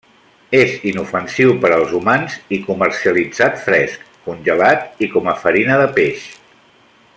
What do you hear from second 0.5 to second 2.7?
És inofensiu per als humans i